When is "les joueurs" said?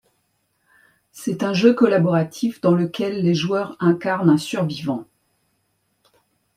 3.23-3.77